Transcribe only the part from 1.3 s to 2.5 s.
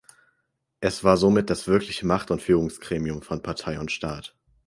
das wirkliche Macht- und